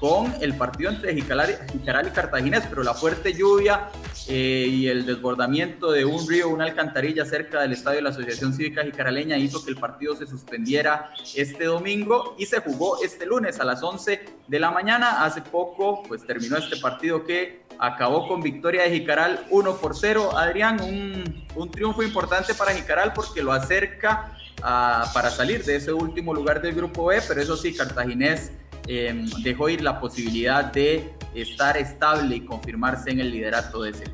con 0.00 0.34
el 0.40 0.56
partido 0.56 0.90
entre 0.90 1.14
Jicaral, 1.14 1.58
y 1.74 2.10
Cartaginés, 2.10 2.64
pero 2.68 2.82
la 2.82 2.94
fuerte 2.94 3.34
lluvia 3.34 3.90
eh, 4.28 4.66
y 4.66 4.88
el 4.88 5.04
desbordamiento 5.04 5.92
de 5.92 6.06
un 6.06 6.26
río, 6.26 6.48
una 6.48 6.64
alcantarilla 6.64 7.26
cerca 7.26 7.60
del 7.60 7.72
estadio 7.72 7.96
de 7.96 8.02
la 8.02 8.08
Asociación 8.08 8.54
Cívica 8.54 8.82
Jicaraleña 8.82 9.36
hizo 9.36 9.62
que 9.62 9.70
el 9.70 9.76
partido 9.76 10.16
se 10.16 10.26
suspendiera 10.26 11.12
este 11.36 11.64
domingo 11.64 12.34
y 12.38 12.46
se 12.46 12.60
jugó 12.60 13.02
este 13.04 13.26
lunes 13.26 13.60
a 13.60 13.64
las 13.64 13.82
11 13.82 14.24
de 14.48 14.58
la 14.58 14.70
mañana. 14.70 15.22
Hace 15.22 15.42
poco 15.42 16.02
pues 16.08 16.26
terminó 16.26 16.56
este 16.56 16.78
partido 16.78 17.24
que 17.24 17.60
acabó 17.78 18.26
con 18.26 18.40
victoria 18.40 18.84
de 18.84 18.90
Jicaral 18.90 19.44
1 19.50 19.76
por 19.76 19.94
0. 19.94 20.30
Adrián, 20.34 20.80
un, 20.80 21.46
un 21.54 21.70
triunfo 21.70 22.02
importante 22.02 22.54
para 22.54 22.72
Jicaral 22.72 23.12
porque 23.12 23.42
lo 23.42 23.52
acerca 23.52 24.34
a, 24.62 25.10
para 25.12 25.28
salir 25.28 25.62
de 25.64 25.76
ese 25.76 25.92
último 25.92 26.32
lugar 26.32 26.62
del 26.62 26.74
grupo 26.74 27.06
B, 27.06 27.20
pero 27.28 27.40
eso 27.42 27.56
sí, 27.56 27.74
Cartaginés 27.74 28.52
em, 28.90 29.24
dejó 29.42 29.68
ir 29.68 29.82
la 29.82 30.00
posibilidad 30.00 30.64
de 30.64 31.10
estar 31.34 31.76
estable 31.76 32.36
y 32.36 32.40
confirmarse 32.40 33.10
en 33.10 33.20
el 33.20 33.30
liderato 33.30 33.82
de 33.82 33.90
ese 33.90 34.04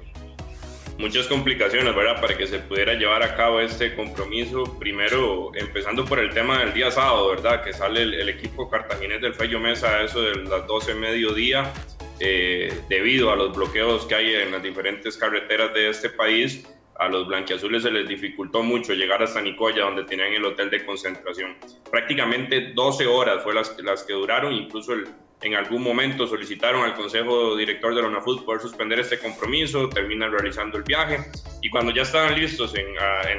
muchas 0.98 1.26
complicaciones, 1.26 1.94
¿verdad? 1.94 2.20
Para 2.20 2.36
que 2.36 2.46
se 2.46 2.58
pudiera 2.58 2.94
llevar 2.94 3.22
a 3.22 3.36
cabo 3.36 3.60
este 3.60 3.94
compromiso. 3.94 4.78
Primero, 4.78 5.52
empezando 5.54 6.04
por 6.04 6.18
el 6.18 6.32
tema 6.32 6.60
del 6.60 6.72
día 6.72 6.90
sábado, 6.90 7.30
¿verdad? 7.30 7.62
Que 7.62 7.72
sale 7.72 8.02
el, 8.02 8.28
equipo 8.28 8.68
cartaginés 8.68 9.20
del 9.20 9.34
Fello 9.34 9.60
Mesa 9.60 9.88
a 9.88 10.04
eso 10.04 10.22
de 10.22 10.44
las 10.44 10.66
12 10.66 10.94
mediodía, 10.94 11.72
eh, 12.20 12.72
debido 12.88 13.30
a 13.30 13.36
los 13.36 13.54
bloqueos 13.54 14.06
que 14.06 14.14
hay 14.14 14.34
en 14.34 14.52
las 14.52 14.62
diferentes 14.62 15.16
carreteras 15.16 15.72
de 15.74 15.90
este 15.90 16.08
país. 16.08 16.66
A 16.98 17.08
los 17.08 17.26
blanquiazules 17.26 17.82
se 17.82 17.90
les 17.90 18.08
dificultó 18.08 18.62
mucho 18.62 18.94
llegar 18.94 19.22
hasta 19.22 19.40
Nicoya, 19.42 19.84
donde 19.84 20.04
tenían 20.04 20.32
el 20.32 20.44
hotel 20.44 20.70
de 20.70 20.84
concentración. 20.84 21.56
Prácticamente 21.90 22.72
12 22.74 23.06
horas 23.06 23.42
fue 23.42 23.52
las, 23.54 23.70
que 24.04 24.12
duraron, 24.14 24.52
incluso 24.52 24.94
en 25.42 25.54
algún 25.54 25.82
momento 25.82 26.26
solicitaron 26.26 26.82
al 26.82 26.94
Consejo 26.94 27.54
Director 27.54 27.94
de 27.94 28.00
la 28.00 28.08
UNAFUT 28.08 28.44
poder 28.46 28.62
suspender 28.62 28.98
este 28.98 29.18
compromiso, 29.18 29.90
terminan 29.90 30.32
realizando 30.32 30.78
el 30.78 30.84
viaje 30.84 31.18
y 31.60 31.68
cuando 31.68 31.92
ya 31.92 32.02
estaban 32.02 32.34
listos 32.34 32.74
en, 32.74 32.94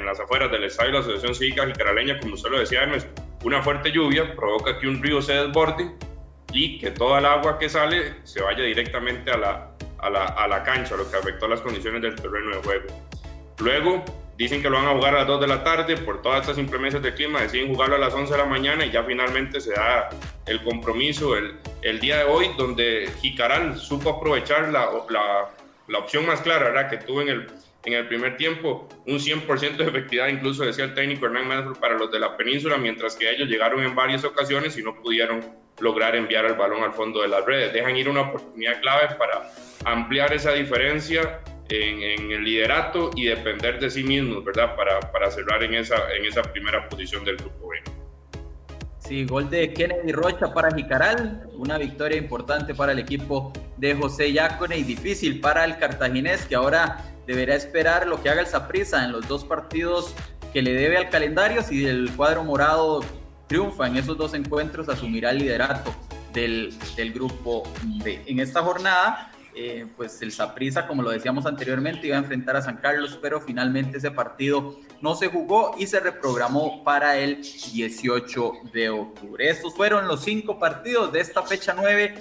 las 0.06 0.20
afueras 0.20 0.52
del 0.52 0.64
estadio 0.64 0.92
de 0.92 0.98
la 0.98 1.00
Asociación 1.00 1.34
Cívica 1.34 1.66
Jicaraleña, 1.66 2.20
como 2.20 2.34
usted 2.34 2.50
lo 2.50 2.60
decía 2.60 2.82
Hermes, 2.82 3.08
una 3.42 3.60
fuerte 3.62 3.90
lluvia 3.90 4.34
provoca 4.36 4.78
que 4.78 4.86
un 4.86 5.02
río 5.02 5.20
se 5.20 5.32
desborde 5.32 5.90
y 6.52 6.78
que 6.78 6.92
toda 6.92 7.18
el 7.18 7.26
agua 7.26 7.58
que 7.58 7.68
sale 7.68 8.14
se 8.22 8.40
vaya 8.40 8.62
directamente 8.62 9.32
a 9.32 9.36
la, 9.36 9.74
a 9.98 10.48
la 10.48 10.62
cancha, 10.62 10.96
lo 10.96 11.10
que 11.10 11.16
afectó 11.16 11.48
las 11.48 11.60
condiciones 11.60 12.00
del 12.00 12.14
terreno 12.14 12.56
de 12.56 12.62
juego. 12.62 12.86
Luego, 13.58 14.04
dicen 14.36 14.62
que 14.62 14.70
lo 14.70 14.76
van 14.76 14.86
a 14.86 14.94
jugar 14.94 15.14
a 15.14 15.18
las 15.18 15.26
2 15.26 15.40
de 15.40 15.46
la 15.48 15.64
tarde, 15.64 15.96
por 15.96 16.22
todas 16.22 16.42
estas 16.42 16.58
inclemencias 16.58 17.02
de 17.02 17.12
clima, 17.12 17.42
deciden 17.42 17.68
jugarlo 17.68 17.96
a 17.96 17.98
las 17.98 18.14
11 18.14 18.32
de 18.32 18.38
la 18.38 18.44
mañana 18.44 18.86
y 18.86 18.92
ya 18.92 19.02
finalmente 19.02 19.60
se 19.60 19.72
da 19.72 20.08
el 20.46 20.62
compromiso 20.62 21.36
el, 21.36 22.00
día 22.00 22.18
de 22.18 22.24
hoy, 22.24 22.50
donde 22.56 23.10
Jicaral 23.20 23.76
supo 23.76 24.10
aprovechar 24.10 24.68
la, 24.68 24.88
la, 25.88 25.98
opción 25.98 26.24
más 26.24 26.40
clara 26.40 26.66
¿verdad? 26.66 26.88
que 26.88 26.98
tuvo 26.98 27.22
en 27.22 27.28
el, 27.30 27.46
en 27.84 27.94
el 27.94 28.06
primer 28.06 28.36
tiempo, 28.36 28.88
un 29.06 29.18
100% 29.18 29.76
de 29.76 29.84
efectividad, 29.84 30.28
incluso 30.28 30.64
decía 30.64 30.84
el 30.84 30.94
técnico 30.94 31.26
Hernán 31.26 31.48
Mansfield 31.48 31.78
para 31.78 31.98
los 31.98 32.12
de 32.12 32.20
la 32.20 32.36
península, 32.36 32.76
mientras 32.76 33.16
que 33.16 33.28
ellos 33.28 33.48
llegaron 33.48 33.82
en 33.82 33.96
varias 33.96 34.24
ocasiones 34.24 34.78
y 34.78 34.84
no 34.84 34.94
pudieron 34.94 35.44
lograr 35.80 36.14
enviar 36.14 36.44
el 36.44 36.54
balón 36.54 36.84
al 36.84 36.92
fondo 36.92 37.22
de 37.22 37.28
las 37.28 37.44
redes. 37.44 37.72
Dejan 37.72 37.96
ir 37.96 38.08
una 38.08 38.22
oportunidad 38.22 38.80
clave 38.80 39.14
para 39.16 39.50
ampliar 39.84 40.32
esa 40.32 40.52
diferencia 40.52 41.40
en, 41.68 42.30
el 42.32 42.44
liderato 42.44 43.10
y 43.14 43.26
depender 43.26 43.78
de 43.78 43.90
sí 43.90 44.02
mismos, 44.02 44.44
¿verdad? 44.44 44.74
Para, 44.76 45.00
para 45.12 45.30
cerrar 45.30 45.62
en 45.62 45.74
esa, 45.74 45.96
en 46.16 46.24
esa 46.24 46.42
primera 46.42 46.88
posición 46.88 47.24
del 47.24 47.36
grupo 47.36 47.68
B. 47.68 47.78
Sí, 48.98 49.24
gol 49.24 49.48
de 49.48 49.72
Kennedy 49.72 50.12
Rocha 50.12 50.52
para 50.52 50.74
Jicaral, 50.74 51.48
una 51.54 51.78
victoria 51.78 52.18
importante 52.18 52.74
para 52.74 52.92
el 52.92 52.98
equipo 52.98 53.52
de 53.78 53.94
José 53.94 54.32
Yacone 54.32 54.76
y 54.76 54.82
difícil 54.82 55.40
para 55.40 55.64
el 55.64 55.78
cartaginés 55.78 56.44
que 56.44 56.54
ahora 56.54 57.04
deberá 57.26 57.54
esperar 57.54 58.06
lo 58.06 58.22
que 58.22 58.28
haga 58.28 58.42
el 58.42 58.46
Saprissa 58.46 59.04
en 59.04 59.12
los 59.12 59.26
dos 59.26 59.44
partidos 59.44 60.14
que 60.52 60.60
le 60.60 60.74
debe 60.74 60.98
al 60.98 61.08
calendario. 61.08 61.62
Si 61.62 61.86
el 61.86 62.10
cuadro 62.16 62.44
morado 62.44 63.00
triunfa 63.46 63.86
en 63.86 63.96
esos 63.96 64.18
dos 64.18 64.34
encuentros, 64.34 64.88
asumirá 64.90 65.30
el 65.30 65.38
liderato 65.38 65.94
del, 66.34 66.74
del 66.96 67.12
grupo 67.12 67.62
B. 68.04 68.22
En 68.26 68.40
esta 68.40 68.62
jornada 68.62 69.32
eh, 69.60 69.86
pues 69.96 70.22
el 70.22 70.30
Saprissa, 70.30 70.86
como 70.86 71.02
lo 71.02 71.10
decíamos 71.10 71.44
anteriormente, 71.44 72.06
iba 72.06 72.14
a 72.14 72.20
enfrentar 72.20 72.54
a 72.54 72.62
San 72.62 72.76
Carlos, 72.76 73.18
pero 73.20 73.40
finalmente 73.40 73.98
ese 73.98 74.12
partido 74.12 74.78
no 75.00 75.16
se 75.16 75.26
jugó 75.26 75.74
y 75.76 75.88
se 75.88 75.98
reprogramó 75.98 76.84
para 76.84 77.16
el 77.18 77.42
18 77.42 78.52
de 78.72 78.90
octubre. 78.90 79.50
Estos 79.50 79.74
fueron 79.74 80.06
los 80.06 80.22
cinco 80.22 80.60
partidos 80.60 81.12
de 81.12 81.18
esta 81.18 81.42
fecha 81.42 81.74
9 81.76 82.14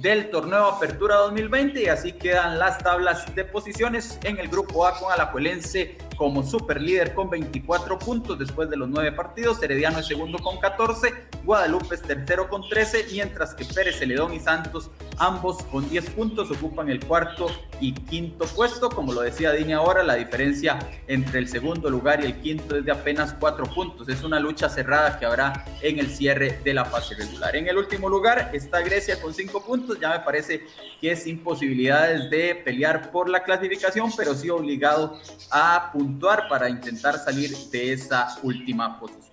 del 0.00 0.30
torneo 0.30 0.64
Apertura 0.64 1.16
2020 1.16 1.82
y 1.82 1.86
así 1.88 2.12
quedan 2.12 2.58
las 2.58 2.78
tablas 2.78 3.34
de 3.34 3.44
posiciones 3.44 4.18
en 4.22 4.38
el 4.38 4.48
grupo 4.48 4.86
A 4.86 4.98
con 4.98 5.12
Alajuelense 5.12 5.98
como 6.20 6.42
super 6.42 6.82
líder 6.82 7.14
con 7.14 7.30
24 7.30 7.98
puntos 7.98 8.38
después 8.38 8.68
de 8.68 8.76
los 8.76 8.90
nueve 8.90 9.10
partidos, 9.10 9.62
Herediano 9.62 10.00
es 10.00 10.06
segundo 10.06 10.38
con 10.38 10.58
14, 10.58 11.14
Guadalupe 11.46 11.94
es 11.94 12.02
tercero 12.02 12.46
con 12.46 12.68
13, 12.68 13.06
mientras 13.12 13.54
que 13.54 13.64
Pérez 13.64 13.98
Celedón 13.98 14.34
y 14.34 14.38
Santos 14.38 14.90
ambos 15.16 15.62
con 15.64 15.88
10 15.88 16.10
puntos 16.10 16.50
ocupan 16.50 16.90
el 16.90 17.00
cuarto 17.00 17.46
y 17.80 17.94
quinto 17.94 18.44
puesto, 18.44 18.90
como 18.90 19.14
lo 19.14 19.22
decía 19.22 19.52
Dini 19.52 19.72
ahora, 19.72 20.02
la 20.02 20.16
diferencia 20.16 20.78
entre 21.06 21.38
el 21.38 21.48
segundo 21.48 21.88
lugar 21.88 22.22
y 22.22 22.26
el 22.26 22.38
quinto 22.38 22.76
es 22.76 22.84
de 22.84 22.92
apenas 22.92 23.34
4 23.40 23.64
puntos, 23.72 24.06
es 24.10 24.22
una 24.22 24.38
lucha 24.38 24.68
cerrada 24.68 25.18
que 25.18 25.24
habrá 25.24 25.64
en 25.80 25.98
el 25.98 26.10
cierre 26.10 26.60
de 26.62 26.74
la 26.74 26.84
fase 26.84 27.14
regular. 27.14 27.56
En 27.56 27.66
el 27.66 27.78
último 27.78 28.10
lugar 28.10 28.50
está 28.52 28.82
Grecia 28.82 29.18
con 29.22 29.32
5 29.32 29.64
puntos, 29.64 29.89
ya 29.98 30.10
me 30.10 30.20
parece 30.20 30.66
que 31.00 31.12
es 31.12 31.22
sin 31.22 31.42
de 31.42 32.62
pelear 32.64 33.10
por 33.10 33.28
la 33.28 33.42
clasificación, 33.42 34.10
pero 34.16 34.34
sí 34.34 34.50
obligado 34.50 35.18
a 35.50 35.90
puntuar 35.92 36.48
para 36.48 36.68
intentar 36.68 37.18
salir 37.18 37.50
de 37.70 37.92
esa 37.92 38.36
última 38.42 38.98
posición. 39.00 39.30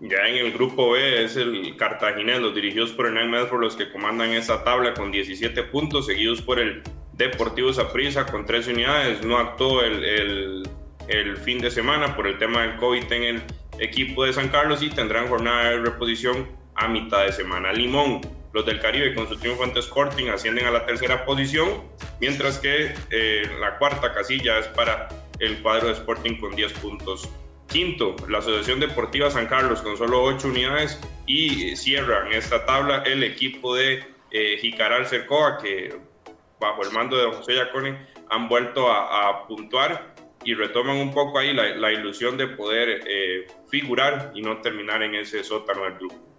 Ya 0.00 0.26
en 0.26 0.36
el 0.36 0.52
grupo 0.52 0.90
B 0.90 1.24
es 1.24 1.36
el 1.36 1.76
Cartaginés, 1.76 2.40
los 2.40 2.54
dirigidos 2.54 2.92
por 2.92 3.06
Hernán 3.06 3.30
Medford, 3.30 3.60
los 3.60 3.76
que 3.76 3.90
comandan 3.90 4.30
esa 4.30 4.62
tabla 4.62 4.92
con 4.92 5.10
17 5.10 5.62
puntos, 5.64 6.06
seguidos 6.06 6.42
por 6.42 6.58
el 6.58 6.82
Deportivo 7.12 7.72
Saprissa 7.72 8.26
con 8.26 8.44
13 8.44 8.72
unidades. 8.72 9.24
No 9.24 9.38
actuó 9.38 9.82
el, 9.82 10.04
el, 10.04 10.68
el, 11.08 11.36
fin 11.36 11.58
de 11.58 11.70
semana 11.70 12.16
por 12.16 12.26
el 12.26 12.38
tema 12.38 12.62
del 12.62 12.76
COVID 12.76 13.10
en 13.12 13.22
el 13.22 13.42
equipo 13.78 14.24
de 14.24 14.32
San 14.32 14.48
Carlos 14.48 14.82
y 14.82 14.90
tendrán 14.90 15.28
jornada 15.28 15.70
de 15.70 15.78
reposición 15.78 16.48
a 16.74 16.88
mitad 16.88 17.24
de 17.24 17.32
semana. 17.32 17.72
Limón 17.72 18.20
los 18.54 18.64
del 18.64 18.80
Caribe 18.80 19.14
con 19.14 19.28
su 19.28 19.36
triunfo 19.36 19.64
ante 19.64 19.80
Sporting 19.80 20.28
ascienden 20.28 20.66
a 20.66 20.70
la 20.70 20.86
tercera 20.86 21.24
posición, 21.26 21.82
mientras 22.20 22.58
que 22.58 22.94
eh, 23.10 23.42
la 23.60 23.76
cuarta 23.78 24.14
casilla 24.14 24.60
es 24.60 24.68
para 24.68 25.08
el 25.40 25.60
cuadro 25.60 25.88
de 25.88 25.94
Sporting 25.94 26.38
con 26.38 26.54
10 26.54 26.72
puntos. 26.74 27.28
Quinto, 27.66 28.14
la 28.28 28.38
Asociación 28.38 28.78
Deportiva 28.78 29.28
San 29.28 29.46
Carlos 29.46 29.82
con 29.82 29.96
solo 29.96 30.22
8 30.22 30.46
unidades 30.46 31.00
y 31.26 31.74
cierra 31.74 32.26
en 32.26 32.34
esta 32.34 32.64
tabla 32.64 33.02
el 33.04 33.24
equipo 33.24 33.74
de 33.74 34.04
eh, 34.30 34.56
Jicaral 34.60 35.06
Cercoa 35.06 35.58
que 35.58 35.92
bajo 36.60 36.82
el 36.84 36.92
mando 36.92 37.16
de 37.16 37.36
José 37.36 37.56
Yacone 37.56 38.06
han 38.30 38.48
vuelto 38.48 38.90
a, 38.90 39.48
puntuar 39.48 40.14
y 40.44 40.54
retoman 40.54 40.98
un 40.98 41.12
poco 41.12 41.40
ahí 41.40 41.52
la, 41.52 41.92
ilusión 41.92 42.36
de 42.36 42.46
poder 42.46 43.02
eh, 43.04 43.46
figurar 43.68 44.30
y 44.34 44.42
no 44.42 44.58
terminar 44.58 45.02
en 45.02 45.16
ese 45.16 45.42
sótano 45.42 45.82
del 45.84 45.94
grupo. 45.94 46.33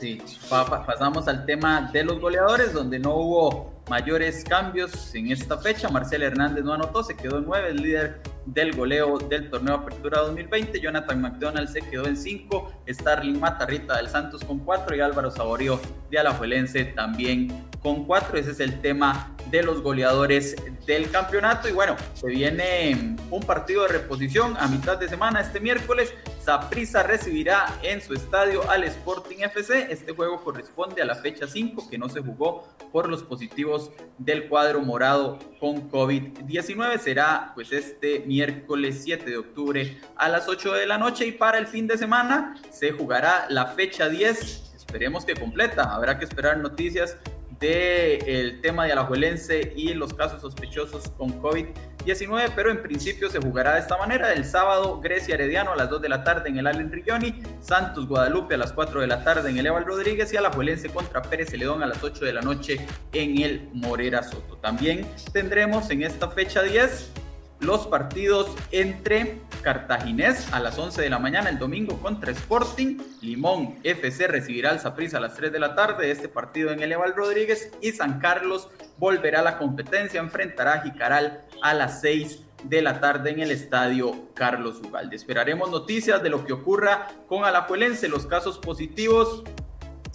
Sí, 0.00 0.22
pasamos 0.48 1.26
al 1.26 1.44
tema 1.44 1.90
de 1.92 2.04
los 2.04 2.20
goleadores, 2.20 2.72
donde 2.72 3.00
no 3.00 3.16
hubo 3.16 3.82
mayores 3.88 4.44
cambios 4.44 5.12
en 5.14 5.32
esta 5.32 5.58
fecha. 5.58 5.88
Marcel 5.88 6.22
Hernández 6.22 6.62
no 6.62 6.72
anotó, 6.72 7.02
se 7.02 7.16
quedó 7.16 7.38
en 7.38 7.46
9, 7.46 7.68
el 7.70 7.76
líder 7.78 8.20
del 8.46 8.76
goleo 8.76 9.18
del 9.18 9.50
torneo 9.50 9.74
Apertura 9.74 10.20
2020. 10.20 10.80
Jonathan 10.80 11.20
McDonald 11.20 11.68
se 11.68 11.80
quedó 11.80 12.06
en 12.06 12.16
5, 12.16 12.82
Starling 12.88 13.40
Matarrita 13.40 13.96
del 13.96 14.08
Santos 14.08 14.44
con 14.44 14.60
4 14.60 14.94
y 14.94 15.00
Álvaro 15.00 15.32
Saborío 15.32 15.80
de 16.10 16.18
Alajuelense 16.18 16.84
también 16.84 17.66
con 17.82 18.04
4. 18.04 18.38
Ese 18.38 18.52
es 18.52 18.60
el 18.60 18.80
tema 18.80 19.34
de 19.50 19.64
los 19.64 19.82
goleadores 19.82 20.54
del 20.86 21.10
campeonato. 21.10 21.68
Y 21.68 21.72
bueno, 21.72 21.96
se 22.14 22.28
viene 22.28 23.16
un 23.30 23.42
partido 23.42 23.82
de 23.82 23.88
reposición 23.88 24.56
a 24.58 24.68
mitad 24.68 24.96
de 24.98 25.08
semana 25.08 25.40
este 25.40 25.58
miércoles. 25.58 26.14
Saprissa 26.48 27.02
recibirá 27.02 27.78
en 27.82 28.00
su 28.00 28.14
estadio 28.14 28.70
al 28.70 28.82
Sporting 28.84 29.40
FC. 29.40 29.92
Este 29.92 30.12
juego 30.12 30.42
corresponde 30.42 31.02
a 31.02 31.04
la 31.04 31.14
fecha 31.14 31.46
5 31.46 31.90
que 31.90 31.98
no 31.98 32.08
se 32.08 32.22
jugó 32.22 32.66
por 32.90 33.10
los 33.10 33.22
positivos 33.22 33.90
del 34.16 34.48
cuadro 34.48 34.80
morado 34.80 35.38
con 35.60 35.90
COVID-19. 35.90 36.98
Será 37.00 37.52
pues 37.54 37.70
este 37.70 38.20
miércoles 38.20 39.02
7 39.04 39.28
de 39.28 39.36
octubre 39.36 40.00
a 40.16 40.30
las 40.30 40.48
8 40.48 40.72
de 40.72 40.86
la 40.86 40.96
noche 40.96 41.26
y 41.26 41.32
para 41.32 41.58
el 41.58 41.66
fin 41.66 41.86
de 41.86 41.98
semana 41.98 42.54
se 42.70 42.92
jugará 42.92 43.44
la 43.50 43.66
fecha 43.66 44.08
10. 44.08 44.72
Esperemos 44.74 45.26
que 45.26 45.34
completa. 45.34 45.94
Habrá 45.94 46.18
que 46.18 46.24
esperar 46.24 46.56
noticias 46.56 47.18
del 47.60 48.60
tema 48.60 48.84
de 48.84 48.92
Alajuelense 48.92 49.72
y 49.74 49.94
los 49.94 50.14
casos 50.14 50.40
sospechosos 50.40 51.10
con 51.16 51.40
COVID-19, 51.42 52.52
pero 52.54 52.70
en 52.70 52.82
principio 52.82 53.28
se 53.30 53.40
jugará 53.40 53.74
de 53.74 53.80
esta 53.80 53.96
manera. 53.96 54.32
El 54.32 54.44
sábado, 54.44 55.00
Grecia 55.00 55.34
Herediano 55.34 55.72
a 55.72 55.76
las 55.76 55.90
2 55.90 56.02
de 56.02 56.08
la 56.08 56.22
tarde 56.22 56.48
en 56.48 56.58
el 56.58 56.66
Allen 56.66 56.92
Rigioni, 56.92 57.42
Santos 57.60 58.06
Guadalupe 58.06 58.54
a 58.54 58.58
las 58.58 58.72
4 58.72 59.00
de 59.00 59.06
la 59.06 59.24
tarde 59.24 59.50
en 59.50 59.58
el 59.58 59.66
Eval 59.66 59.84
Rodríguez 59.84 60.32
y 60.32 60.36
Alajuelense 60.36 60.88
contra 60.88 61.22
Pérez 61.22 61.50
Celedón 61.50 61.82
a 61.82 61.86
las 61.86 62.02
8 62.02 62.24
de 62.24 62.32
la 62.32 62.42
noche 62.42 62.86
en 63.12 63.42
el 63.42 63.68
Morera 63.72 64.22
Soto. 64.22 64.56
También 64.58 65.06
tendremos 65.32 65.90
en 65.90 66.02
esta 66.02 66.28
fecha 66.28 66.62
10 66.62 67.10
los 67.60 67.86
partidos 67.86 68.54
entre 68.70 69.40
Cartaginés 69.62 70.52
a 70.52 70.60
las 70.60 70.78
11 70.78 71.02
de 71.02 71.10
la 71.10 71.18
mañana 71.18 71.50
el 71.50 71.58
domingo 71.58 71.98
contra 72.00 72.30
Sporting, 72.30 72.98
Limón 73.20 73.78
FC 73.82 74.28
recibirá 74.28 74.70
al 74.70 74.80
Saprissa 74.80 75.18
a 75.18 75.20
las 75.20 75.34
3 75.34 75.52
de 75.52 75.58
la 75.58 75.74
tarde, 75.74 76.10
este 76.10 76.28
partido 76.28 76.70
en 76.70 76.82
el 76.82 76.92
Eval 76.92 77.14
Rodríguez 77.14 77.72
y 77.80 77.92
San 77.92 78.20
Carlos 78.20 78.68
volverá 78.98 79.40
a 79.40 79.44
la 79.44 79.58
competencia, 79.58 80.20
enfrentará 80.20 80.74
a 80.74 80.82
Jicaral 80.82 81.44
a 81.62 81.74
las 81.74 82.00
6 82.00 82.44
de 82.64 82.82
la 82.82 83.00
tarde 83.00 83.30
en 83.30 83.40
el 83.40 83.50
estadio 83.50 84.28
Carlos 84.34 84.80
Ugalde. 84.84 85.16
Esperaremos 85.16 85.70
noticias 85.70 86.22
de 86.22 86.30
lo 86.30 86.44
que 86.44 86.52
ocurra 86.52 87.08
con 87.28 87.44
Alajuelense, 87.44 88.08
los 88.08 88.26
casos 88.26 88.58
positivos 88.58 89.44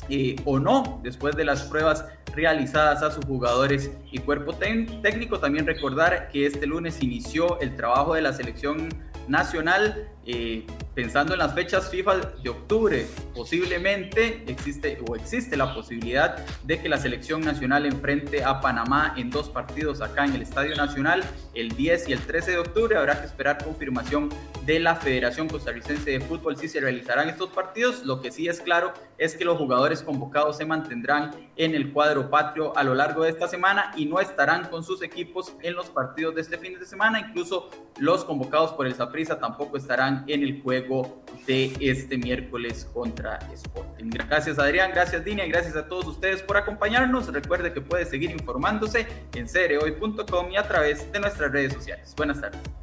eh, 0.10 0.36
o 0.46 0.60
no 0.60 1.00
después 1.04 1.36
de 1.36 1.46
las 1.46 1.64
pruebas 1.64 2.06
realizadas 2.36 3.04
a 3.04 3.12
sus 3.12 3.26
jugadores 3.26 3.92
y 4.12 4.20
cuerpo 4.20 4.54
técnico. 4.54 5.40
También 5.40 5.66
recordar 5.66 6.30
que 6.30 6.46
este 6.46 6.66
lunes 6.66 7.02
inició 7.02 7.60
el 7.62 7.76
trabajo 7.76 8.16
de 8.16 8.22
la 8.22 8.34
selección 8.34 8.90
nacional 9.28 10.10
eh, 10.26 10.66
pensando 10.96 11.34
en 11.34 11.40
las 11.40 11.54
fechas 11.54 11.90
FIFA 11.90 12.18
de 12.42 12.50
octubre, 12.50 13.08
posiblemente 13.36 14.44
existe 14.48 14.98
o 15.06 15.16
existe 15.16 15.58
la 15.58 15.74
posibilidad 15.74 16.38
de 16.64 16.80
que 16.80 16.88
la 16.88 16.98
selección 16.98 17.42
nacional 17.42 17.86
enfrente 17.86 18.44
a 18.44 18.62
Panamá 18.62 19.14
en 19.18 19.30
dos 19.30 19.50
partidos 19.50 20.02
acá 20.02 20.24
en 20.24 20.36
el 20.36 20.42
Estadio 20.42 20.76
Nacional 20.76 21.24
el 21.54 21.70
10 21.76 22.10
y 22.10 22.14
el 22.14 22.20
13 22.22 22.52
de 22.52 22.58
octubre. 22.60 22.96
Habrá 22.96 23.20
que 23.20 23.26
esperar 23.26 23.64
confirmación 23.64 24.30
de 24.66 24.80
la 24.80 24.96
Federación 24.96 25.50
Costarricense 25.50 26.12
de 26.12 26.22
Fútbol 26.22 26.56
si 26.58 26.70
se 26.70 26.80
realizarán 26.80 27.28
estos 27.28 27.50
partidos. 27.50 28.06
Lo 28.06 28.22
que 28.22 28.32
sí 28.32 28.48
es 28.48 28.62
claro 28.62 28.94
es 29.18 29.36
que 29.36 29.44
los 29.44 29.58
jugadores 29.58 30.04
convocados 30.04 30.58
se 30.58 30.66
mantendrán 30.66 31.32
en 31.58 31.76
el 31.76 31.92
cuadro 31.92 32.30
patrio 32.30 32.76
a 32.78 32.84
lo 32.84 32.96
largo 32.96 33.24
de 33.24 33.32
esta 33.32 33.48
semana 33.48 33.92
y 33.98 34.06
no 34.06 34.20
estarán 34.20 34.70
con 34.70 34.84
sus 34.84 35.02
equipos 35.02 35.54
en 35.62 35.76
los 35.76 35.90
partidos 35.90 36.36
de 36.36 36.42
este 36.42 36.58
fin 36.58 36.80
de 36.80 36.86
semana. 36.86 37.20
Incluso 37.20 37.70
los 38.00 38.24
convocados 38.24 38.72
por 38.74 38.88
el 38.88 38.96
Saprissa 38.96 39.40
tampoco 39.40 39.78
estarán 39.78 40.13
en 40.28 40.44
el 40.44 40.62
juego 40.62 41.24
de 41.48 41.74
este 41.80 42.18
miércoles 42.18 42.88
contra 42.94 43.40
Sporting. 43.54 44.10
Gracias 44.10 44.60
Adrián, 44.60 44.92
gracias 44.94 45.26
Dina 45.26 45.46
gracias 45.46 45.76
a 45.76 45.88
todos 45.88 46.08
ustedes 46.08 46.42
por 46.42 46.58
acompañarnos. 46.58 47.32
Recuerde 47.32 47.74
que 47.74 47.82
puede 47.82 48.06
seguir 48.06 48.32
informándose 48.32 49.08
en 49.34 49.48
cereoy.com 49.48 50.52
y 50.52 50.58
a 50.58 50.68
través 50.68 51.12
de 51.12 51.20
nuestras 51.20 51.52
redes 51.52 51.74
sociales. 51.74 52.14
Buenas 52.16 52.40
tardes. 52.40 52.83